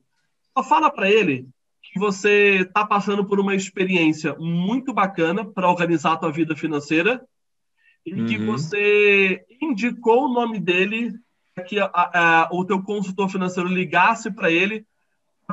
só 0.55 0.63
fala 0.63 0.89
para 0.89 1.09
ele 1.09 1.47
que 1.81 1.99
você 1.99 2.61
está 2.61 2.85
passando 2.85 3.25
por 3.25 3.39
uma 3.39 3.55
experiência 3.55 4.35
muito 4.37 4.93
bacana 4.93 5.45
para 5.45 5.69
organizar 5.69 6.13
a 6.13 6.17
tua 6.17 6.31
vida 6.31 6.55
financeira 6.55 7.25
e 8.05 8.13
uhum. 8.13 8.25
que 8.25 8.37
você 8.37 9.45
indicou 9.61 10.25
o 10.25 10.33
nome 10.33 10.59
dele 10.59 11.13
que 11.67 11.79
a, 11.79 11.89
a, 11.93 12.49
o 12.51 12.63
teu 12.65 12.81
consultor 12.83 13.29
financeiro 13.29 13.69
ligasse 13.69 14.29
para 14.31 14.51
ele 14.51 14.85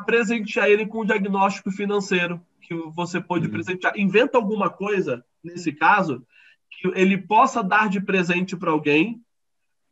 presentear 0.05 0.69
ele 0.69 0.87
com 0.87 1.03
um 1.03 1.07
diagnóstico 1.07 1.71
financeiro 1.71 2.41
que 2.61 2.75
você 2.95 3.21
pode 3.21 3.47
uhum. 3.47 3.53
presentear. 3.53 3.99
Inventa 3.99 4.39
alguma 4.39 4.71
coisa, 4.71 5.25
nesse 5.43 5.73
caso, 5.73 6.25
que 6.71 6.89
ele 6.95 7.19
possa 7.19 7.63
dar 7.63 7.89
de 7.89 8.01
presente 8.01 8.57
para 8.57 8.71
alguém 8.71 9.21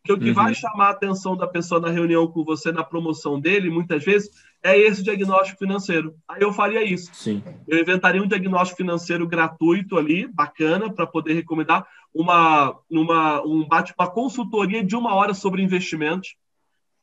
que 0.04 0.12
o 0.12 0.18
que 0.18 0.28
uhum. 0.30 0.34
vai 0.34 0.54
chamar 0.54 0.88
a 0.88 0.90
atenção 0.90 1.36
da 1.36 1.46
pessoa 1.46 1.80
na 1.80 1.88
reunião 1.88 2.26
com 2.26 2.44
você, 2.44 2.72
na 2.72 2.82
promoção 2.82 3.38
dele, 3.38 3.70
muitas 3.70 4.04
vezes, 4.04 4.30
é 4.60 4.76
esse 4.76 5.02
diagnóstico 5.02 5.60
financeiro. 5.60 6.16
Aí 6.26 6.42
eu 6.42 6.52
faria 6.52 6.82
isso. 6.82 7.10
Sim. 7.14 7.42
Eu 7.68 7.80
inventaria 7.80 8.20
um 8.20 8.26
diagnóstico 8.26 8.78
financeiro 8.78 9.28
gratuito 9.28 9.96
ali, 9.96 10.26
bacana, 10.26 10.92
para 10.92 11.06
poder 11.06 11.34
recomendar 11.34 11.86
uma, 12.12 12.76
uma, 12.90 13.46
um 13.46 13.66
bate, 13.66 13.94
uma 13.96 14.10
consultoria 14.10 14.82
de 14.84 14.96
uma 14.96 15.14
hora 15.14 15.34
sobre 15.34 15.62
investimentos. 15.62 16.34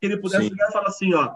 Que 0.02 0.08
ele 0.08 0.18
pudesse 0.18 0.50
ligar 0.50 0.70
e 0.70 0.74
falar 0.74 0.88
assim, 0.88 1.14
ó. 1.14 1.34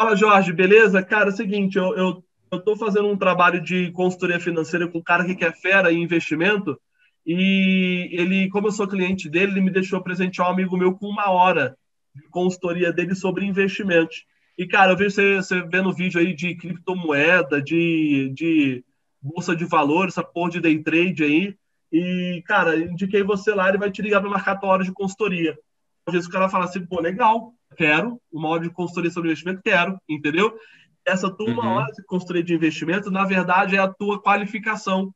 Fala, 0.00 0.16
Jorge, 0.16 0.50
beleza? 0.50 1.02
Cara, 1.02 1.26
é 1.26 1.28
o 1.28 1.36
seguinte, 1.36 1.76
eu, 1.76 1.94
eu, 1.94 2.24
eu 2.50 2.58
tô 2.58 2.74
fazendo 2.74 3.06
um 3.08 3.18
trabalho 3.18 3.60
de 3.60 3.92
consultoria 3.92 4.40
financeira 4.40 4.88
com 4.88 4.96
um 4.96 5.02
cara 5.02 5.26
que 5.26 5.34
quer 5.34 5.54
fera 5.54 5.92
em 5.92 6.02
investimento 6.02 6.80
e 7.26 8.08
ele, 8.10 8.48
como 8.48 8.68
eu 8.68 8.72
sou 8.72 8.88
cliente 8.88 9.28
dele, 9.28 9.52
ele 9.52 9.60
me 9.60 9.70
deixou 9.70 10.02
presentear 10.02 10.48
um 10.48 10.52
amigo 10.52 10.74
meu 10.74 10.94
com 10.96 11.06
uma 11.06 11.28
hora 11.28 11.76
de 12.14 12.22
consultoria 12.30 12.90
dele 12.90 13.14
sobre 13.14 13.44
investimentos. 13.44 14.24
E, 14.56 14.66
cara, 14.66 14.92
eu 14.92 14.96
vejo 14.96 15.10
você, 15.16 15.36
você 15.36 15.60
vendo 15.64 15.92
vídeo 15.92 16.18
aí 16.18 16.34
de 16.34 16.54
criptomoeda, 16.54 17.60
de, 17.60 18.32
de 18.34 18.82
bolsa 19.20 19.54
de 19.54 19.66
valores, 19.66 20.14
essa 20.14 20.24
porra 20.24 20.52
de 20.52 20.60
day 20.62 20.82
trade 20.82 21.24
aí. 21.24 21.54
E, 21.92 22.42
cara, 22.46 22.74
indiquei 22.74 23.22
você 23.22 23.52
lá, 23.52 23.68
ele 23.68 23.76
vai 23.76 23.90
te 23.90 24.00
ligar 24.00 24.22
para 24.22 24.30
marcar 24.30 24.56
tua 24.56 24.70
hora 24.70 24.82
de 24.82 24.92
consultoria. 24.92 25.58
Às 26.06 26.14
vezes 26.14 26.26
o 26.26 26.32
cara 26.32 26.48
fala 26.48 26.64
assim, 26.64 26.86
pô, 26.86 27.02
legal, 27.02 27.52
quero 27.76 28.20
uma 28.32 28.48
hora 28.48 28.62
de 28.62 28.70
consultoria 28.70 29.10
sobre 29.10 29.30
investimento, 29.30 29.62
quero, 29.62 29.98
entendeu? 30.08 30.56
Essa 31.04 31.30
tua 31.30 31.50
uhum. 31.50 31.66
hora 31.66 31.92
de 31.92 32.04
consultoria 32.04 32.42
de 32.42 32.54
investimento, 32.54 33.10
na 33.10 33.24
verdade, 33.24 33.76
é 33.76 33.78
a 33.78 33.88
tua 33.88 34.20
qualificação, 34.20 35.12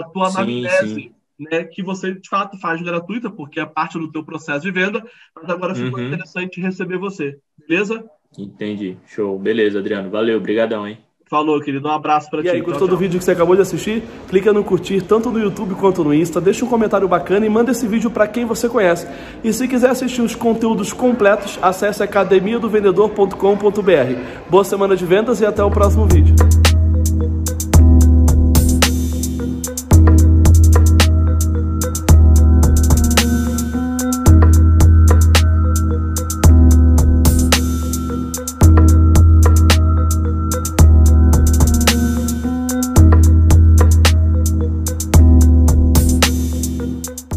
a 0.00 0.04
tua 0.04 0.30
sim, 0.30 0.36
anamnese. 0.36 0.94
Sim 0.94 1.14
né, 1.38 1.64
que 1.64 1.82
você 1.82 2.14
de 2.14 2.28
fato 2.28 2.58
faz 2.58 2.80
gratuita, 2.80 3.30
porque 3.30 3.60
é 3.60 3.66
parte 3.66 3.98
do 3.98 4.10
teu 4.10 4.24
processo 4.24 4.62
de 4.62 4.70
venda, 4.70 5.04
mas 5.34 5.48
agora 5.48 5.74
ficou 5.74 5.98
uhum. 5.98 6.06
interessante 6.06 6.60
receber 6.60 6.98
você, 6.98 7.38
beleza? 7.66 8.04
Entendi, 8.38 8.96
show, 9.06 9.38
beleza, 9.38 9.78
Adriano, 9.78 10.10
valeu, 10.10 10.38
obrigadão, 10.38 10.86
hein? 10.86 10.98
Falou, 11.34 11.60
querido. 11.60 11.88
Um 11.88 11.90
abraço 11.90 12.30
para 12.30 12.42
ti. 12.42 12.46
E 12.46 12.50
aí, 12.50 12.60
gostou 12.60 12.86
tchau, 12.86 12.94
do 12.94 12.96
vídeo 12.96 13.18
que 13.18 13.24
você 13.24 13.32
acabou 13.32 13.56
de 13.56 13.62
assistir? 13.62 14.04
Clica 14.28 14.52
no 14.52 14.62
curtir 14.62 15.02
tanto 15.02 15.32
no 15.32 15.40
YouTube 15.40 15.74
quanto 15.74 16.04
no 16.04 16.14
Insta, 16.14 16.40
deixa 16.40 16.64
um 16.64 16.68
comentário 16.68 17.08
bacana 17.08 17.44
e 17.44 17.48
manda 17.48 17.72
esse 17.72 17.88
vídeo 17.88 18.08
para 18.08 18.28
quem 18.28 18.44
você 18.44 18.68
conhece. 18.68 19.04
E 19.42 19.52
se 19.52 19.66
quiser 19.66 19.90
assistir 19.90 20.22
os 20.22 20.36
conteúdos 20.36 20.92
completos, 20.92 21.58
acesse 21.60 22.04
academiadovendedor.com.br. 22.04 24.48
Boa 24.48 24.62
semana 24.62 24.94
de 24.94 25.04
vendas 25.04 25.40
e 25.40 25.44
até 25.44 25.64
o 25.64 25.72
próximo 25.72 26.06
vídeo. 26.06 26.36